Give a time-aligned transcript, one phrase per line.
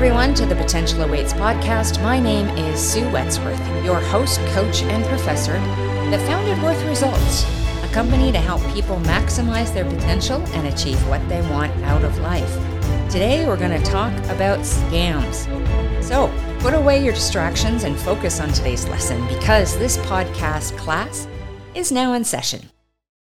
[0.00, 2.02] everyone, to the Potential Awaits podcast.
[2.02, 7.44] My name is Sue Wedsworth, your host, coach, and professor that founded Worth Results,
[7.84, 12.16] a company to help people maximize their potential and achieve what they want out of
[12.20, 12.50] life.
[13.10, 15.44] Today, we're going to talk about scams.
[16.02, 21.28] So, put away your distractions and focus on today's lesson because this podcast class
[21.74, 22.70] is now in session.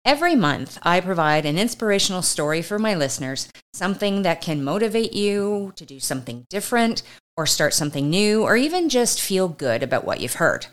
[0.06, 5.74] Every month, I provide an inspirational story for my listeners, something that can motivate you
[5.78, 7.02] to do something different
[7.36, 10.68] or start something new or even just feel good about what you've heard.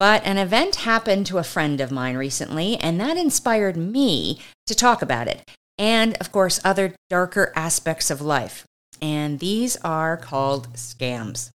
[0.00, 4.74] But an event happened to a friend of mine recently, and that inspired me to
[4.74, 5.48] talk about it.
[5.78, 8.64] And of course, other darker aspects of life.
[9.00, 11.50] And these are called scams.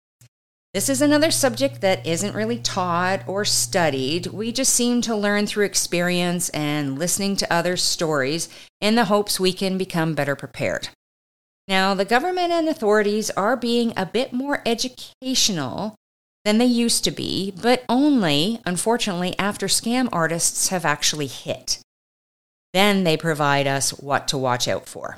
[0.74, 4.28] This is another subject that isn't really taught or studied.
[4.28, 8.50] We just seem to learn through experience and listening to others' stories
[8.82, 10.90] in the hopes we can become better prepared.
[11.68, 15.94] Now, the government and authorities are being a bit more educational
[16.44, 21.80] than they used to be, but only, unfortunately, after scam artists have actually hit.
[22.74, 25.18] Then they provide us what to watch out for.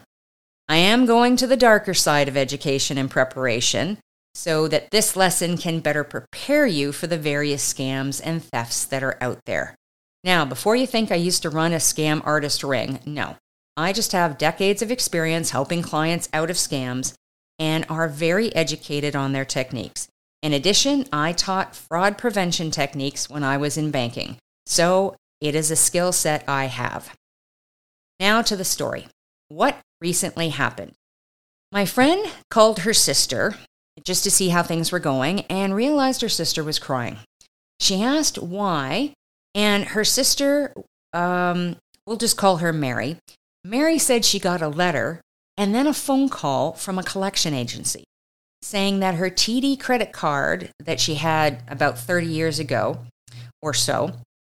[0.67, 3.99] I am going to the darker side of education and preparation
[4.35, 9.01] so that this lesson can better prepare you for the various scams and thefts that
[9.01, 9.75] are out there.
[10.25, 13.37] Now, before you think I used to run a scam artist ring, no.
[13.77, 17.13] I just have decades of experience helping clients out of scams
[17.57, 20.07] and are very educated on their techniques.
[20.43, 25.71] In addition, I taught fraud prevention techniques when I was in banking, so it is
[25.71, 27.15] a skill set I have.
[28.19, 29.07] Now to the story.
[29.47, 30.93] What recently happened?
[31.71, 33.55] My friend called her sister
[34.03, 37.17] just to see how things were going and realized her sister was crying.
[37.79, 39.13] She asked why,
[39.53, 40.73] and her sister,
[41.13, 43.17] um, we'll just call her Mary.
[43.63, 45.21] Mary said she got a letter
[45.57, 48.03] and then a phone call from a collection agency
[48.65, 52.97] saying that her TD credit card that she had about 30 years ago
[53.61, 54.11] or so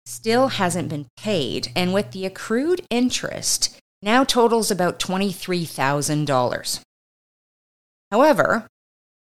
[0.06, 6.80] still hasn't been paid, and with the accrued interest, now totals about $23,000.
[8.12, 8.68] However,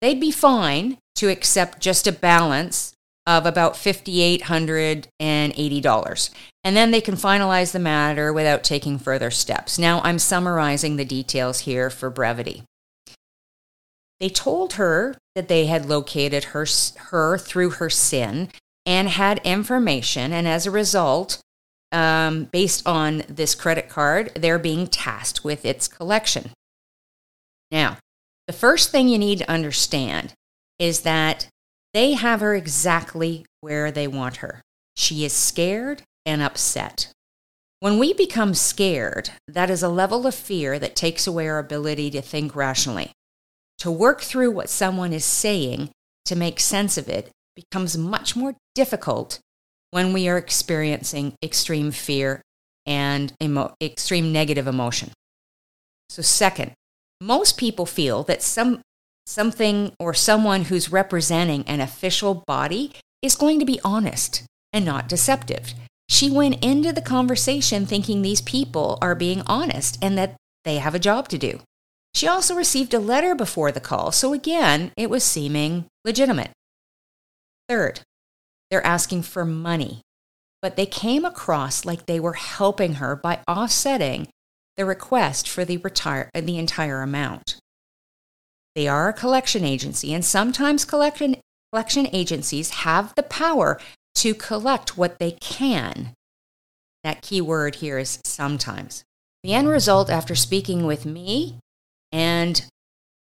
[0.02, 2.92] they'd be fine to accept just a balance
[3.26, 6.30] of about $5,880.
[6.64, 9.78] And then they can finalize the matter without taking further steps.
[9.78, 12.64] Now, I'm summarizing the details here for brevity.
[14.20, 18.50] They told her that they had located her, her through her SIN
[18.84, 21.40] and had information, and as a result,
[21.92, 26.50] um, based on this credit card, they're being tasked with its collection.
[27.70, 27.96] Now,
[28.52, 30.34] the first thing you need to understand
[30.78, 31.48] is that
[31.94, 34.60] they have her exactly where they want her.
[34.94, 37.10] She is scared and upset.
[37.80, 42.10] When we become scared, that is a level of fear that takes away our ability
[42.10, 43.12] to think rationally.
[43.78, 45.88] To work through what someone is saying
[46.26, 49.40] to make sense of it becomes much more difficult
[49.92, 52.42] when we are experiencing extreme fear
[52.84, 55.10] and emo- extreme negative emotion.
[56.10, 56.74] So, second,
[57.22, 58.81] most people feel that some
[59.27, 65.09] something or someone who's representing an official body is going to be honest and not
[65.09, 65.75] deceptive.
[66.09, 70.34] She went into the conversation thinking these people are being honest and that
[70.65, 71.61] they have a job to do.
[72.15, 76.50] She also received a letter before the call, so again, it was seeming legitimate.
[77.69, 78.00] Third,
[78.71, 80.03] they're asking for money,
[80.61, 84.28] but they came across like they were helping her by offsetting
[84.77, 87.56] the request for the, retire, uh, the entire amount.
[88.75, 91.37] They are a collection agency, and sometimes collection,
[91.72, 93.81] collection agencies have the power
[94.16, 96.15] to collect what they can.
[97.05, 99.05] That key word here is sometimes.
[99.43, 101.59] The end result, after speaking with me
[102.12, 102.65] and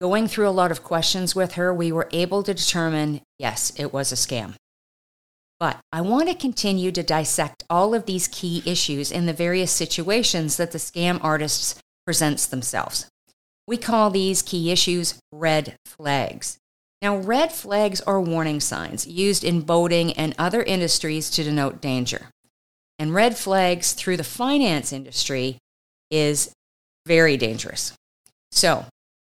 [0.01, 3.93] going through a lot of questions with her, we were able to determine yes, it
[3.93, 4.55] was a scam.
[5.63, 9.71] But I want to continue to dissect all of these key issues in the various
[9.71, 13.09] situations that the scam artists presents themselves.
[13.65, 16.57] We call these key issues red flags.
[17.01, 22.27] Now, red flags are warning signs used in boating and other industries to denote danger.
[22.99, 25.59] And red flags through the finance industry
[26.11, 26.51] is
[27.07, 27.93] very dangerous.
[28.51, 28.83] So,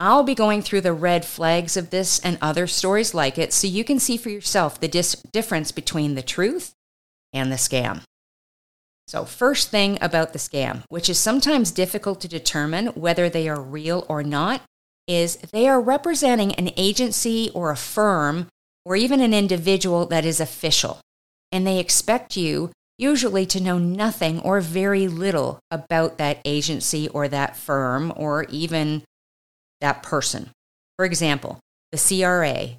[0.02, 3.68] I'll be going through the red flags of this and other stories like it so
[3.68, 6.74] you can see for yourself the dis- difference between the truth
[7.32, 8.02] and the scam.
[9.06, 13.62] So, first thing about the scam, which is sometimes difficult to determine whether they are
[13.62, 14.64] real or not,
[15.08, 18.48] is they are representing an agency or a firm
[18.84, 21.00] or even an individual that is official.
[21.52, 27.28] And they expect you usually to know nothing or very little about that agency or
[27.28, 29.04] that firm or even
[29.82, 30.52] that person.
[30.98, 31.60] For example,
[31.92, 32.78] the CRA,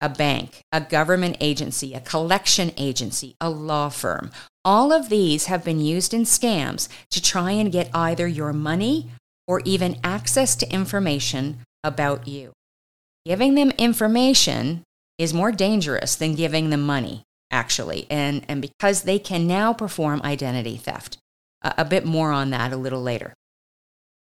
[0.00, 4.30] a bank, a government agency, a collection agency, a law firm.
[4.64, 9.10] All of these have been used in scams to try and get either your money
[9.46, 12.52] or even access to information about you.
[13.24, 14.82] Giving them information
[15.18, 20.20] is more dangerous than giving them money, actually, and, and because they can now perform
[20.22, 21.18] identity theft.
[21.62, 23.34] A, a bit more on that a little later.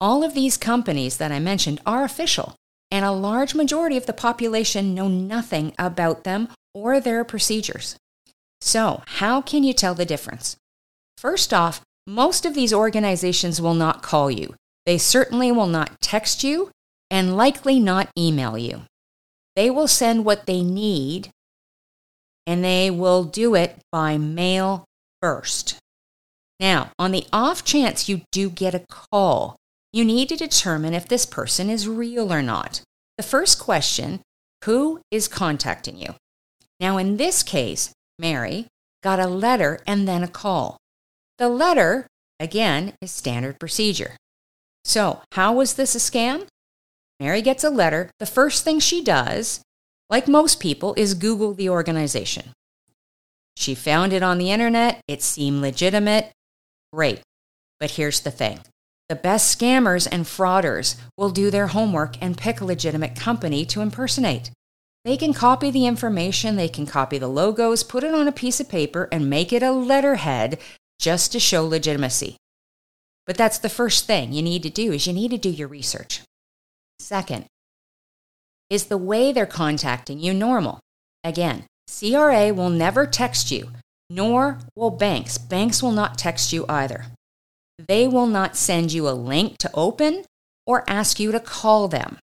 [0.03, 2.57] All of these companies that I mentioned are official
[2.91, 7.95] and a large majority of the population know nothing about them or their procedures.
[8.59, 10.57] So, how can you tell the difference?
[11.17, 14.55] First off, most of these organizations will not call you.
[14.85, 16.69] They certainly will not text you
[17.09, 18.81] and likely not email you.
[19.55, 21.29] They will send what they need
[22.45, 24.83] and they will do it by mail
[25.21, 25.77] first.
[26.59, 29.55] Now, on the off chance you do get a call,
[29.93, 32.81] you need to determine if this person is real or not.
[33.17, 34.21] The first question
[34.65, 36.15] who is contacting you?
[36.79, 38.67] Now, in this case, Mary
[39.03, 40.77] got a letter and then a call.
[41.37, 42.07] The letter,
[42.39, 44.17] again, is standard procedure.
[44.83, 46.47] So, how was this a scam?
[47.19, 48.09] Mary gets a letter.
[48.19, 49.61] The first thing she does,
[50.09, 52.51] like most people, is Google the organization.
[53.55, 55.01] She found it on the internet.
[55.07, 56.31] It seemed legitimate.
[56.91, 57.21] Great.
[57.79, 58.59] But here's the thing
[59.13, 63.79] the best scammers and frauders will do their homework and pick a legitimate company to
[63.79, 64.49] impersonate.
[65.05, 68.59] They can copy the information, they can copy the logos, put it on a piece
[68.59, 70.59] of paper, and make it a letterhead
[70.97, 72.37] just to show legitimacy.
[73.27, 75.67] But that's the first thing you need to do is you need to do your
[75.67, 76.21] research.
[76.97, 77.45] Second,
[78.71, 80.79] is the way they're contacting you normal?
[81.23, 83.69] Again, CRA will never text you,
[84.09, 85.37] nor will banks.
[85.37, 87.05] Banks will not text you either.
[87.87, 90.25] They will not send you a link to open
[90.65, 92.17] or ask you to call them.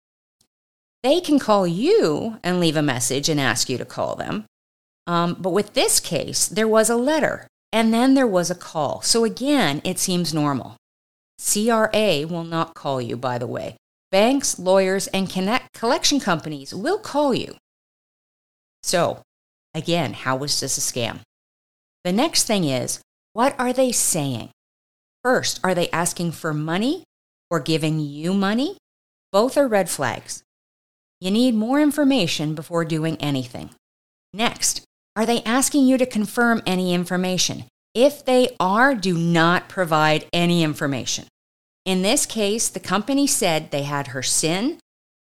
[1.03, 4.45] They can call you and leave a message and ask you to call them.
[5.07, 9.01] Um, but with this case, there was a letter and then there was a call.
[9.03, 10.77] So again, it seems normal.
[11.41, 13.77] CRA will not call you, by the way.
[14.11, 17.57] Banks, lawyers, and connect collection companies will call you.
[18.83, 19.23] So,
[19.75, 21.21] again, how was this a scam?
[22.05, 23.01] The next thing is,
[23.33, 24.51] what are they saying?
[25.23, 27.05] First, are they asking for money
[27.51, 28.79] or giving you money?
[29.33, 30.43] Both are red flags.
[31.21, 33.71] You need more information before doing anything.
[34.33, 34.83] Next,
[35.15, 37.65] are they asking you to confirm any information?
[37.95, 41.27] If they are, do not provide any information.
[41.85, 44.79] In this case, the company said they had her SIN.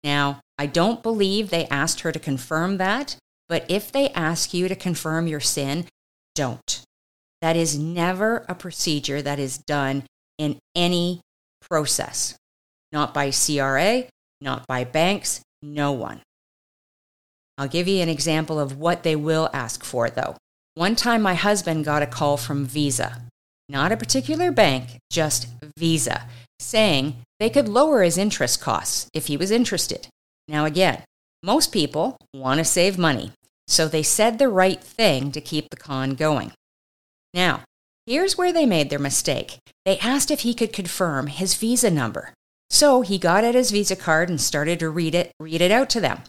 [0.03, 3.17] Now, I don't believe they asked her to confirm that,
[3.49, 5.85] but if they ask you to confirm your SIN,
[6.35, 6.81] don't.
[7.43, 10.03] That is never a procedure that is done
[10.37, 11.19] in any
[11.59, 12.37] process,
[12.93, 14.05] not by CRA,
[14.39, 16.21] not by banks, no one.
[17.57, 20.37] I'll give you an example of what they will ask for, though.
[20.75, 23.23] One time, my husband got a call from Visa,
[23.67, 25.47] not a particular bank, just
[25.77, 26.29] Visa,
[26.59, 30.07] saying they could lower his interest costs if he was interested.
[30.47, 31.03] Now, again,
[31.43, 33.33] most people want to save money,
[33.67, 36.53] so they said the right thing to keep the con going.
[37.33, 37.63] Now,
[38.05, 39.57] here's where they made their mistake.
[39.85, 42.33] They asked if he could confirm his visa number.
[42.69, 45.89] So he got out his visa card and started to read it, read it out
[45.91, 46.23] to them.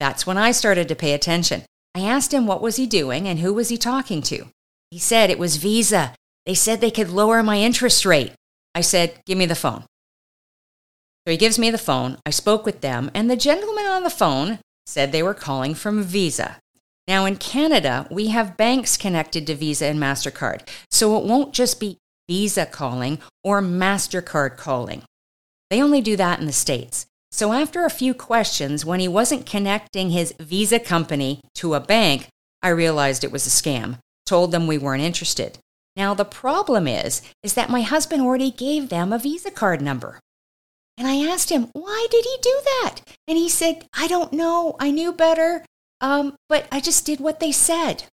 [0.00, 1.64] That's when I started to pay attention.
[1.94, 4.46] I asked him what was he doing and who was he talking to.
[4.90, 6.14] He said it was Visa.
[6.46, 8.32] They said they could lower my interest rate.
[8.74, 9.84] I said, "Give me the phone."
[11.26, 12.18] So he gives me the phone.
[12.24, 16.02] I spoke with them, and the gentleman on the phone said they were calling from
[16.02, 16.58] Visa.
[17.08, 21.80] Now, in Canada, we have banks connected to Visa and MasterCard, so it won't just
[21.80, 21.96] be
[22.28, 25.02] Visa calling or MasterCard calling.
[25.70, 27.06] They only do that in the States.
[27.32, 32.28] So, after a few questions, when he wasn't connecting his Visa company to a bank,
[32.62, 35.58] I realized it was a scam, told them we weren't interested.
[35.96, 40.20] Now, the problem is, is that my husband already gave them a Visa card number.
[40.98, 42.96] And I asked him, why did he do that?
[43.26, 44.76] And he said, I don't know.
[44.78, 45.64] I knew better.
[46.00, 48.04] Um, but I just did what they said.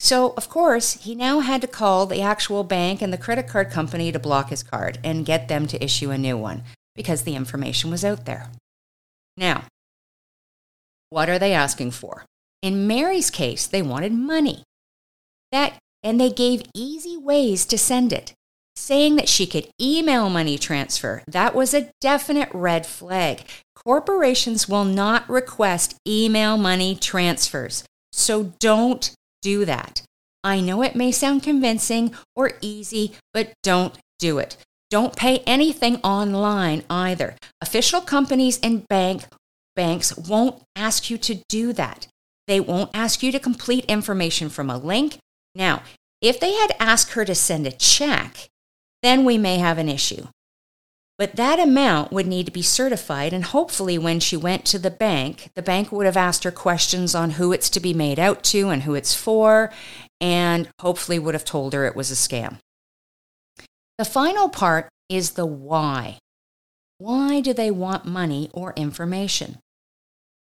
[0.00, 3.70] So, of course, he now had to call the actual bank and the credit card
[3.70, 6.64] company to block his card and get them to issue a new one
[6.96, 8.50] because the information was out there.
[9.36, 9.64] Now,
[11.10, 12.24] what are they asking for?
[12.62, 14.64] In Mary's case, they wanted money.
[15.52, 18.32] That and they gave easy ways to send it,
[18.74, 21.22] saying that she could email money transfer.
[21.28, 23.44] That was a definite red flag.
[23.74, 27.84] Corporations will not request email money transfers.
[28.12, 30.02] So don't do that.
[30.44, 34.56] I know it may sound convincing or easy, but don't do it.
[34.90, 37.36] Don't pay anything online either.
[37.60, 39.24] Official companies and bank
[39.74, 42.06] banks won't ask you to do that.
[42.46, 45.18] They won't ask you to complete information from a link.
[45.54, 45.82] Now,
[46.20, 48.48] if they had asked her to send a check,
[49.02, 50.26] then we may have an issue.
[51.18, 54.90] But that amount would need to be certified, and hopefully, when she went to the
[54.90, 58.42] bank, the bank would have asked her questions on who it's to be made out
[58.44, 59.70] to and who it's for,
[60.20, 62.58] and hopefully would have told her it was a scam.
[63.98, 66.18] The final part is the why.
[66.98, 69.58] Why do they want money or information?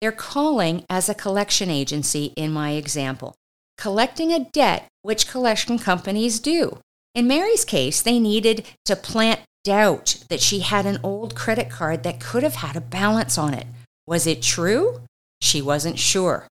[0.00, 3.34] They're calling as a collection agency in my example,
[3.76, 6.78] collecting a debt which collection companies do.
[7.14, 12.02] In Mary's case, they needed to plant doubt that she had an old credit card
[12.04, 13.66] that could have had a balance on it.
[14.06, 15.00] Was it true?
[15.40, 16.46] She wasn't sure.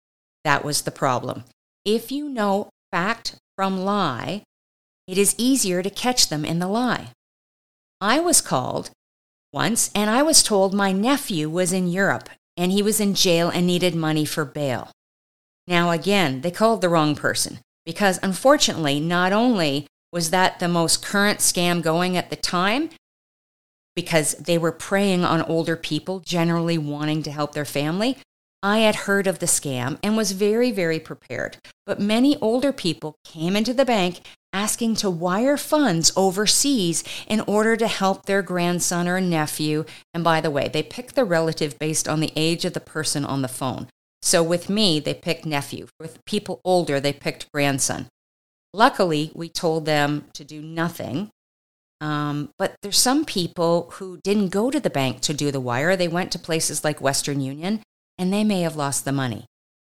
[0.43, 1.43] That was the problem.
[1.85, 4.43] If you know fact from lie,
[5.07, 7.09] it is easier to catch them in the lie.
[7.99, 8.91] I was called
[9.53, 13.49] once and I was told my nephew was in Europe and he was in jail
[13.49, 14.89] and needed money for bail.
[15.67, 21.03] Now, again, they called the wrong person because unfortunately, not only was that the most
[21.03, 22.89] current scam going at the time,
[23.95, 28.17] because they were preying on older people, generally wanting to help their family.
[28.63, 31.57] I had heard of the scam and was very, very prepared.
[31.85, 34.21] But many older people came into the bank
[34.53, 39.85] asking to wire funds overseas in order to help their grandson or nephew.
[40.13, 43.25] And by the way, they picked the relative based on the age of the person
[43.25, 43.87] on the phone.
[44.21, 45.87] So with me, they picked nephew.
[45.99, 48.07] With people older, they picked grandson.
[48.73, 51.31] Luckily, we told them to do nothing
[52.01, 55.95] um, but there's some people who didn't go to the bank to do the wire.
[55.95, 57.81] They went to places like Western Union
[58.17, 59.45] and they may have lost the money.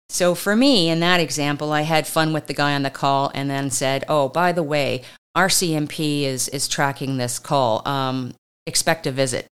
[0.08, 3.30] So for me, in that example, I had fun with the guy on the call
[3.34, 5.02] and then said, oh, by the way,
[5.36, 7.86] RCMP is, is tracking this call.
[7.88, 8.34] Um,
[8.66, 9.46] expect a visit.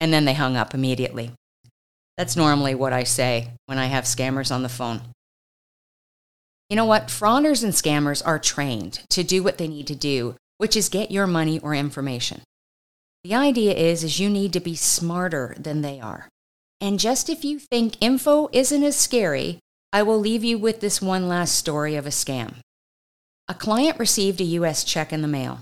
[0.00, 1.30] And then they hung up immediately.
[2.18, 5.00] That's normally what I say when I have scammers on the phone.
[6.68, 7.06] You know what?
[7.06, 11.10] Frauders and scammers are trained to do what they need to do which is get
[11.10, 12.42] your money or information.
[13.24, 16.28] The idea is is you need to be smarter than they are.
[16.80, 19.58] And just if you think info isn't as scary,
[19.92, 22.56] I will leave you with this one last story of a scam.
[23.48, 25.60] A client received a US check in the mail.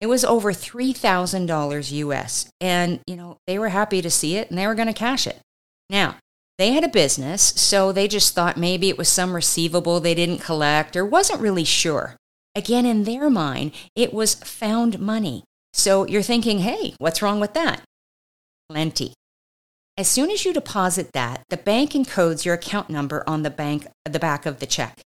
[0.00, 4.58] It was over $3,000 US, and you know, they were happy to see it and
[4.58, 5.40] they were going to cash it.
[5.88, 6.16] Now,
[6.58, 10.38] they had a business, so they just thought maybe it was some receivable they didn't
[10.38, 12.16] collect or wasn't really sure.
[12.54, 15.44] Again, in their mind, it was found money.
[15.72, 17.82] So you're thinking, hey, what's wrong with that?
[18.68, 19.14] Plenty.
[19.96, 23.86] As soon as you deposit that, the bank encodes your account number on the bank
[24.04, 25.00] the back of the check.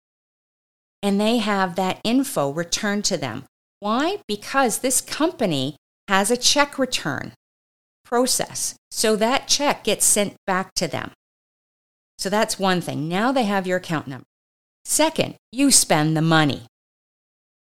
[1.03, 3.45] And they have that info returned to them.
[3.79, 4.17] Why?
[4.27, 5.75] Because this company
[6.07, 7.33] has a check return
[8.03, 8.75] process.
[8.91, 11.11] So that check gets sent back to them.
[12.17, 13.07] So that's one thing.
[13.07, 14.25] Now they have your account number.
[14.85, 16.63] Second, you spend the money.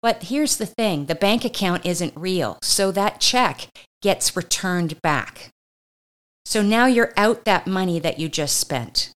[0.05, 3.69] But here's the thing the bank account isn't real, so that check
[4.03, 5.49] gets returned back.
[6.45, 9.13] So now you're out that money that you just spent.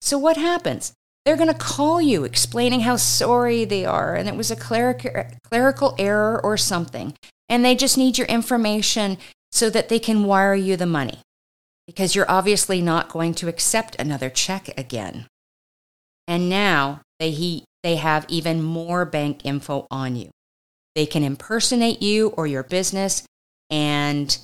[0.00, 0.92] So what happens?
[1.24, 5.96] They're going to call you explaining how sorry they are and it was a clerical
[5.98, 7.14] error or something.
[7.48, 9.18] And they just need your information
[9.50, 11.18] so that they can wire you the money
[11.84, 15.26] because you're obviously not going to accept another check again.
[16.28, 20.30] And now they, he, they have even more bank info on you.
[20.94, 23.24] They can impersonate you or your business.
[23.70, 24.36] And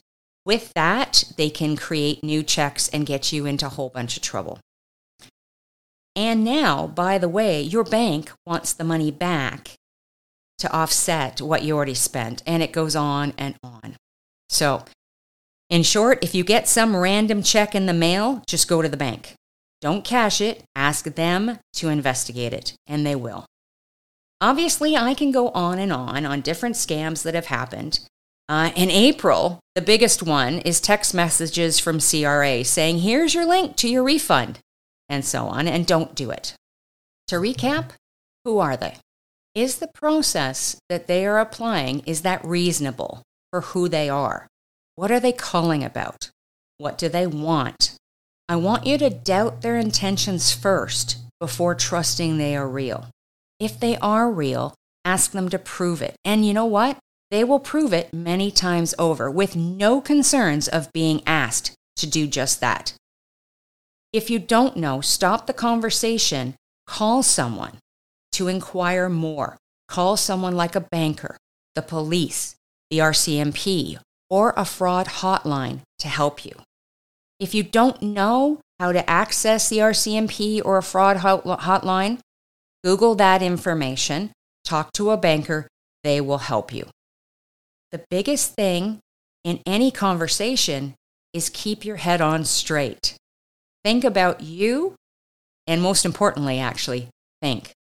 [0.45, 4.23] with that, they can create new checks and get you into a whole bunch of
[4.23, 4.61] trouble.
[6.17, 9.73] And now, by the way, your bank wants the money back
[10.59, 12.43] to offset what you already spent.
[12.47, 13.97] And it goes on and on.
[14.49, 14.85] So,
[15.71, 18.97] in short, if you get some random check in the mail, just go to the
[18.97, 19.35] bank.
[19.85, 23.45] Don't cash it, ask them to investigate it, and they will.
[24.41, 28.00] Obviously, I can go on and on on different scams that have happened.
[28.49, 33.76] Uh, in April, the biggest one is text messages from CRA saying, here's your link
[33.76, 34.59] to your refund,
[35.11, 36.55] and so on, and don't do it.
[37.29, 37.91] To recap,
[38.47, 38.95] who are they?
[39.55, 44.47] Is the process that they are applying, is that reasonable for who they are?
[44.95, 46.31] What are they calling about?
[46.79, 47.99] What do they want?
[48.46, 53.08] I want you to doubt their intentions first before trusting they are real.
[53.58, 54.74] If they are real,
[55.04, 56.14] ask them to prove it.
[56.26, 56.98] And you know what?
[57.30, 62.26] They will prove it many times over with no concerns of being asked to do
[62.26, 62.92] just that.
[64.12, 66.54] If you don't know, stop the conversation,
[66.86, 67.78] call someone
[68.32, 69.56] to inquire more.
[69.88, 71.36] Call someone like a banker,
[71.74, 72.56] the police,
[72.90, 73.98] the RCMP,
[74.28, 76.52] or a fraud hotline to help you.
[77.41, 82.19] If you don't know, how to access the RCMP or a fraud hotline,
[82.83, 84.33] Google that information,
[84.64, 85.69] talk to a banker,
[86.03, 86.87] they will help you.
[87.93, 88.99] The biggest thing
[89.45, 90.95] in any conversation
[91.33, 93.14] is keep your head on straight.
[93.85, 94.95] Think about you,
[95.67, 97.09] and most importantly, actually,
[97.41, 97.73] think.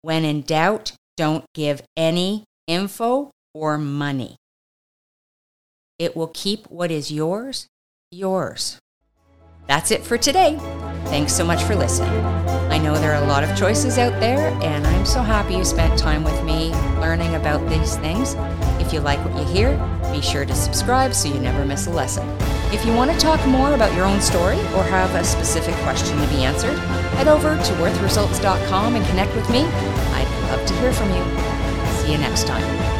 [0.00, 4.36] When in doubt, don't give any info or money.
[5.98, 7.66] It will keep what is yours,
[8.12, 8.78] yours.
[9.66, 10.58] That's it for today.
[11.06, 12.12] Thanks so much for listening.
[12.70, 15.64] I know there are a lot of choices out there, and I'm so happy you
[15.64, 18.34] spent time with me learning about these things.
[18.80, 19.76] If you like what you hear,
[20.12, 22.28] be sure to subscribe so you never miss a lesson.
[22.72, 26.18] If you want to talk more about your own story or have a specific question
[26.18, 26.78] to be answered,
[27.16, 29.60] head over to worthresults.com and connect with me.
[29.64, 31.24] I'd love to hear from you.
[32.00, 32.91] See you next time.